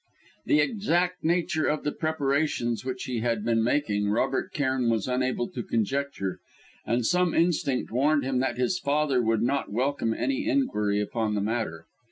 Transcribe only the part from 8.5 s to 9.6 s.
his father would